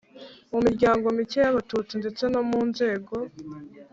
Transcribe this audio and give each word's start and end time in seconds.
mu 0.51 0.59
miryango 0.65 1.05
mike 1.17 1.37
y 1.43 1.49
Abatutsi 1.51 1.93
ndetse 2.01 2.23
no 2.33 2.41
mu 2.49 2.61
nzego 2.69 3.13